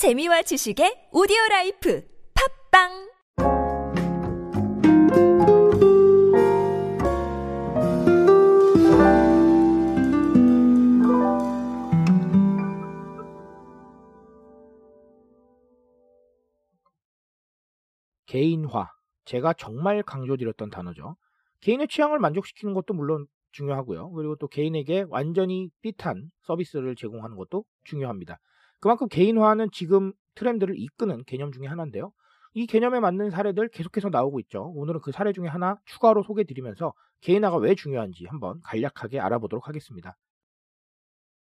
[0.00, 2.02] 재미와 지식의 audio life
[2.72, 2.88] 팟빵
[18.24, 18.88] 개인화.
[19.26, 21.16] 제가 정말 강조드렸던 단어죠.
[21.60, 24.12] 개인의 취향을 만족시키는 것도 물론 중요하고요.
[24.12, 28.38] 그리고 또 개인에게 완전히 fit한 서비스를 제공하는 것도 중요합니다.
[28.80, 32.12] 그만큼 개인화는 지금 트렌드를 이끄는 개념 중에 하나인데요.
[32.54, 34.72] 이 개념에 맞는 사례들 계속해서 나오고 있죠.
[34.74, 40.16] 오늘은 그 사례 중에 하나 추가로 소개해 드리면서 개인화가 왜 중요한지 한번 간략하게 알아보도록 하겠습니다.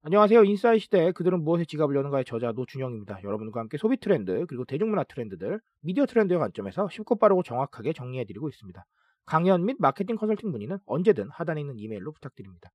[0.02, 0.44] 안녕하세요.
[0.44, 3.24] 인사이 시대 그들은 무엇에 지갑을 여는가의 저자 노준영입니다.
[3.24, 8.86] 여러분과 함께 소비 트렌드 그리고 대중문화 트렌드들, 미디어 트렌드의 관점에서 쉽고 빠르고 정확하게 정리해드리고 있습니다.
[9.26, 12.70] 강연 및 마케팅 컨설팅 문의는 언제든 하단에 있는 이메일로 부탁드립니다.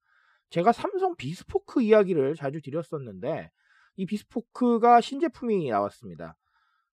[0.51, 3.51] 제가 삼성 비스포크 이야기를 자주 드렸었는데
[3.97, 6.37] 이 비스포크가 신제품이 나왔습니다.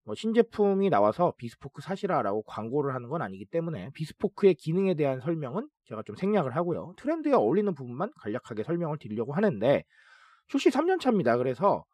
[0.03, 6.03] 뭐 신제품이 나와서 비스포크 사시라라고 광고를 하는 건 아니기 때문에 비스포크의 기능에 대한 설명은 제가
[6.03, 6.93] 좀 생략을 하고요.
[6.97, 9.83] 트렌드에 어울리는 부분만 간략하게 설명을 드리려고 하는데
[10.47, 11.38] 출시 3년 차입니다.
[11.38, 11.85] 그래서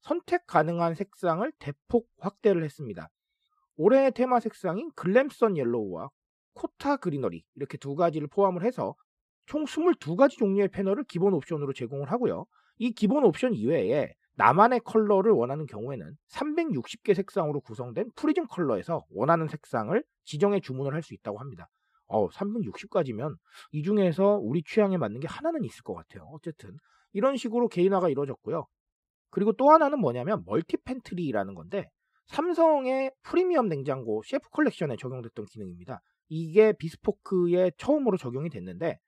[0.00, 3.08] 선택 가능한 색상을 대폭 확대를 했습니다.
[3.76, 6.10] 올해의 테마 색상인 글램선 옐로우와
[6.54, 8.94] Cotta Greenery 이렇게 두 가지를 포함을 해서
[9.46, 12.44] 총 22가지 종류의 패널을 기본 옵션으로 제공을 하고요.
[12.78, 20.02] 이 기본 옵션 이외에 나만의 컬러를 원하는 경우에는 360개 색상으로 구성된 프리즘 컬러에서 원하는 색상을
[20.24, 21.68] 지정해 주문을 할 수 있다고 합니다.
[22.06, 23.36] 어, 360가지면
[23.72, 26.28] 이 중에서 우리 취향에 맞는 게 하나는 있을 것 같아요.
[26.32, 26.76] 어쨌든
[27.12, 28.66] 이런 식으로 개인화가 이루어졌고요.
[29.30, 31.88] 그리고 또 하나는 뭐냐면 multi pantry라는 건데
[32.26, 36.00] 삼성의 프리미엄 냉장고 셰프 컬렉션에 적용됐던 기능입니다.
[36.28, 38.98] 이게 비스포크에 처음으로 적용이 됐는데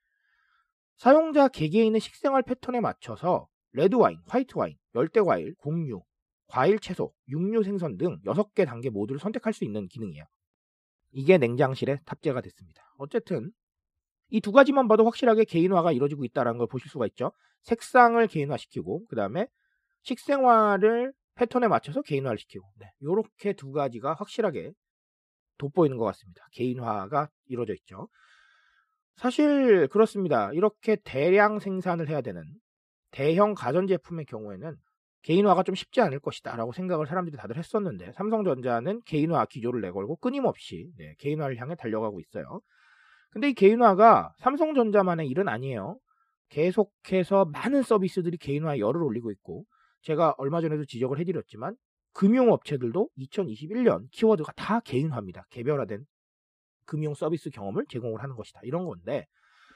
[0.97, 6.01] 사용자 개개인의 식생활 패턴에 맞춰서 레드 와인, 화이트 와인, 열대 과일, 곡류,
[6.47, 10.23] 과일 채소, 육류 생선 등 6개 단계 모두를 선택할 수 있는 기능이에요.
[11.11, 12.83] 이게 냉장실에 탑재가 됐습니다.
[12.97, 13.51] 어쨌든
[14.29, 17.31] 이 두 가지만 봐도 확실하게 개인화가 이루어지고 있다는 걸 보실 수가 있죠.
[17.63, 19.47] 색상을 개인화시키고 그 다음에
[20.03, 24.71] 식생활을 패턴에 맞춰서 개인화를 시키고 네, 이렇게 두 가지가 확실하게
[25.57, 26.47] 돋보이는 것 같습니다.
[26.53, 28.07] 개인화가 이루어져 있죠.
[29.15, 30.51] 사실 그렇습니다.
[30.53, 32.43] 이렇게 대량 생산을 해야 되는
[33.15, 34.75] 대형 가전제품의 경우에는
[35.21, 40.91] 개인화가 좀 쉽지 않을 것이다 라고 생각을 사람들이 다들 했었는데 삼성전자는 개인화 기조를 내걸고 끊임없이
[40.97, 42.59] 네, 개인화를 향해 달려가고 있어요.
[43.31, 45.97] 근데 이 개인화가 삼성전자만의 일은 아니에요.
[46.49, 49.63] 계속해서 많은 서비스들이 개인화에 열을 올리고 있고
[50.01, 51.75] 제가 얼마 전에도 지적을 해드렸지만
[52.13, 55.45] 금융업체들도 2021년 키워드가 다 개인화입니다.
[55.51, 56.05] 개별화된
[56.85, 58.59] 금융 서비스 경험을 제공을 하는 것이다.
[58.63, 59.25] 이런 건데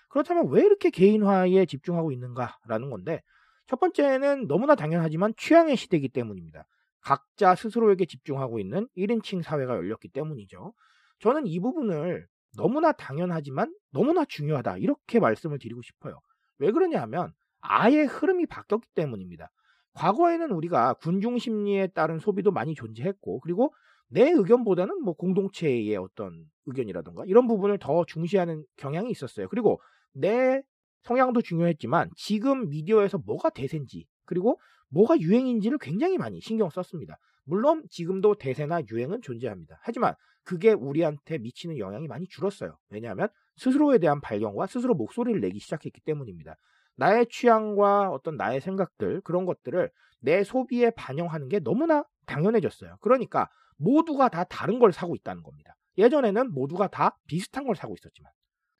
[0.09, 3.22] 그렇다면 왜 이렇게 개인화에 집중하고 있는가라는 건데
[3.68, 6.66] 첫 번째는 너무나 당연하지만 취향의 시대이기 때문입니다.
[7.02, 10.74] 각자 스스로에게 집중하고 있는 1인칭 사회가 열렸기 때문이죠.
[11.19, 12.28] 저는 이 부분을
[12.58, 14.78] 너무나 당연하지만 너무나 중요하다.
[14.78, 16.19] 이렇게 말씀을 드리고 싶어요.
[16.58, 17.31] 왜 그러냐 하면
[17.62, 19.52] 아예 흐름이 바뀌었기 때문입니다.
[19.94, 23.74] 과거에는 우리가 군중 심리에 따른 소비도 많이 존재했고 그리고
[24.08, 29.48] 내 의견보다는 뭐 공동체의 어떤 의견이라던가 이런 부분을 더 중시하는 경향이 있었어요.
[29.50, 29.80] 그리고
[30.14, 30.62] 내
[31.02, 34.59] 성향도 중요했지만 지금 미디어에서 뭐가 대세인지 그리고
[34.90, 37.18] 뭐가 유행인지를 굉장히 많이 신경 썼습니다.
[37.44, 39.80] 물론 지금도 대세나 유행은 존재합니다.
[39.81, 42.78] 하지만 그게 우리한테 미치는 영향이 많이 줄었어요.
[42.90, 43.28] 왜냐하면
[43.58, 46.56] 스스로에 대한 발견과 스스로 목소리를 내기 시작했기 때문입니다.
[46.96, 49.90] 나의 취향과 어떤 나의 생각들 그런 것들을
[50.22, 52.98] 내 소비에 반영하는 게 너무나 당연해졌어요.
[53.02, 55.75] 그러니까 모두가 다 다른 걸 사고 있다는 겁니다.
[55.98, 58.31] 예전에는 모두가 다 비슷한 걸 사고 있었지만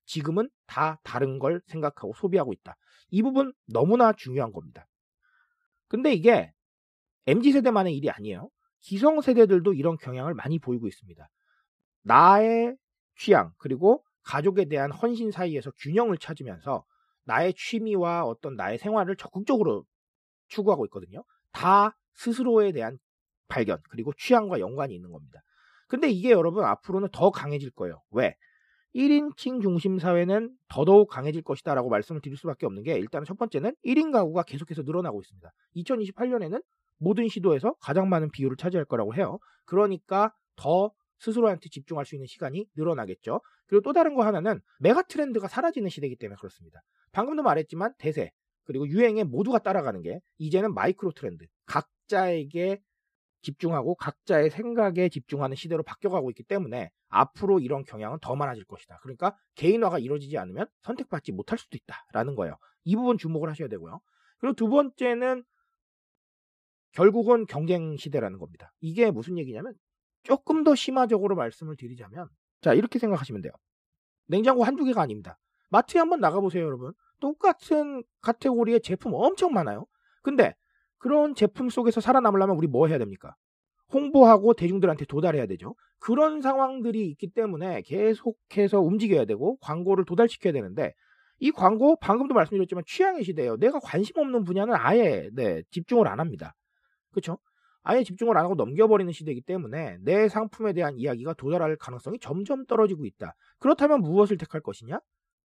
[0.09, 2.75] 지금은 다 다른 걸 생각하고 소비하고 있다.
[3.12, 4.88] 이 부분 너무나 중요한 겁니다.
[5.88, 6.52] 근데 이게
[7.28, 8.50] MZ세대만의 일이 아니에요.
[8.81, 11.30] 기성 세대들도 이런 경향을 많이 보이고 있습니다.
[12.02, 12.75] 나의
[13.18, 16.84] 취향, 그리고 가족에 대한 헌신 사이에서 균형을 찾으면서
[17.25, 19.86] 나의 취미와 어떤 나의 생활을 적극적으로
[20.48, 21.24] 추구하고 있거든요.
[21.52, 22.98] 다 스스로에 대한
[23.48, 25.42] 발견, 그리고 취향과 연관이 있는 겁니다.
[25.88, 28.01] 근데 이게 여러분 앞으로는 더 강해질 거예요.
[28.10, 28.36] 왜?
[28.95, 33.75] 1인칭 중심 사회는 더더욱 강해질 것이다 라고 말씀을 드릴 수밖에 없는 게 일단 첫 번째는
[33.86, 35.50] 1인 가구가 계속해서 늘어나고 있습니다.
[35.75, 36.63] 2028년에는
[36.97, 39.39] 모든 시도에서 가장 많은 비율을 차지할 거라고 해요.
[39.65, 43.41] 그러니까 더 스스로한테 집중할 수 있는 시간이 늘어나겠죠.
[43.68, 46.81] 그리고 또 다른 거 하나는 메가 트렌드가 사라지는 시대이기 때문에 그렇습니다.
[47.12, 48.31] 방금도 말했지만 대세
[48.63, 52.81] 그리고 유행에 모두가 따라가는 게 이제는 마이크로 트렌드 각자에게
[53.41, 59.00] 집중하고 각자의 생각에 집중하는 시대로 바뀌어가고 있기 때문에 앞으로 이런 경향은 더 많아질 것이다.
[59.01, 62.57] 그러니까 개인화가 이루어지지 않으면 선택받지 못할 수도 있다라는 거예요.
[62.83, 64.00] 이 부분 주목을 하셔야 되고요.
[64.39, 65.44] 그리고 두 번째는
[66.91, 68.71] 결국은 경쟁 시대라는 겁니다.
[68.80, 69.74] 이게 무슨 얘기냐면
[70.24, 72.27] 조금 더 심화적으로 말씀을 드리자면
[72.62, 73.53] 자 이렇게 생각하시면 돼요.
[74.27, 75.39] 냉장고 한두 개가 아닙니다.
[75.69, 76.94] 마트에 한번 나가보세요 여러분.
[77.19, 79.85] 똑같은 카테고리의 제품 엄청 많아요.
[80.21, 80.56] 근데
[81.00, 83.36] 그런 제품 속에서 살아남으려면 우리 뭐 해야 됩니까?
[83.92, 85.75] 홍보하고 대중들한테 도달해야 되죠.
[86.00, 90.94] 그런 상황들이 있기 때문에 계속해서 움직여야 되고 광고를 도달시켜야 되는데
[91.40, 93.57] 이 광고 방금도 말씀드렸지만 취향의 시대예요.
[93.57, 96.54] 내가 관심 없는 분야는 아예 네, 집중을 안 합니다.
[97.12, 97.40] 그렇죠?
[97.81, 103.06] 아예 집중을 안 하고 넘겨버리는 시대이기 때문에 내 상품에 대한 이야기가 도달할 가능성이 점점 떨어지고
[103.06, 103.34] 있다.
[103.57, 105.00] 그렇다면 무엇을 택할 것이냐?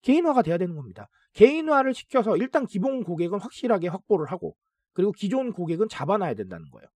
[0.03, 1.08] 개인화가 돼야 되는 겁니다.
[1.35, 4.55] 개인화를 시켜서 일단 기본 고객은 확실하게 확보를 하고
[4.92, 6.88] 그리고 기존 고객은 잡아놔야 된다는 거예요.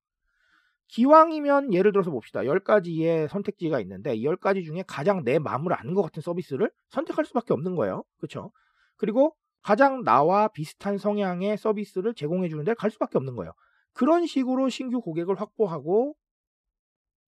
[0.88, 2.40] 기왕이면 예를 들어서 봅시다.
[2.40, 7.52] 10가지의 선택지가 있는데 이 10가지 중에 가장 내 마음을 아는 것 같은 서비스를 선택할 수밖에
[7.54, 8.04] 없는 거예요.
[8.18, 8.52] 그렇죠?
[8.96, 13.52] 그리고 가장 나와 비슷한 성향의 서비스를 제공해 주는 데갈 수밖에 없는 거예요.
[13.94, 16.14] 그런 식으로 신규 고객을 확보하고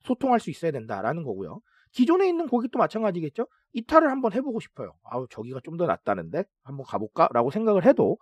[0.05, 1.61] 소통할 수 있어야 된다라는 거고요.
[1.93, 3.47] 기존에 있는 고객도 마찬가지겠죠.
[3.73, 4.93] 이탈을 한번 해보고 싶어요.
[5.05, 8.19] 아우 저기가 좀 더 낫다는데 한번 가볼까 라고 생각을 해도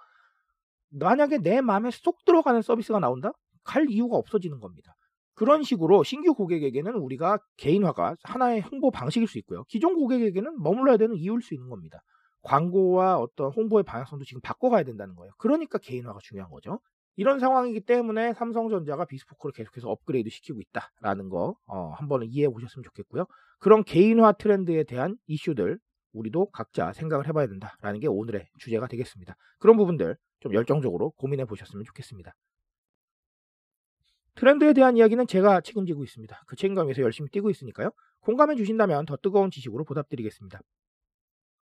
[0.95, 3.33] 만약에 내 마음에 쏙 들어가는 서비스가 나온다?
[3.65, 4.95] 갈 이유가 없어지는 겁니다.
[5.35, 9.65] 그런 식으로 신규 고객에게는 우리가 개인화가 하나의 홍보 방식일 수 있고요.
[9.65, 12.01] 기존 고객에게는 머물러야 되는 이유일 수 있는 겁니다.
[12.43, 15.33] 광고와 어떤 홍보의 방향성도 지금 바꿔가야 된다는 거예요.
[15.39, 16.79] 그러니까 개인화가 중요한 거죠.
[17.17, 23.27] 이런 상황이기 때문에 삼성전자가 비스포크를 계속해서 업그레이드 시키고 있다라는 거 어, 한번 이해해 보셨으면 좋겠고요.
[23.59, 25.79] 그런 개인화 트렌드에 대한 이슈들
[26.13, 29.37] 우리도 각자 생각을 해봐야 된다라는 게 오늘의 주제가 되겠습니다.
[29.59, 32.35] 그런 부분들 좀 열정적으로 고민해 보셨으면 좋겠습니다.
[34.35, 36.43] 트렌드에 대한 이야기는 제가 책임지고 있습니다.
[36.47, 37.91] 그 책임감에서 열심히 뛰고 있으니까요.
[38.21, 40.61] 공감해 주신다면 더 뜨거운 지식으로 보답드리겠습니다.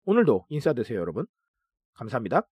[0.04, 1.26] 오늘도 인사되세요, 여러분.
[1.92, 2.48] 감사합니다.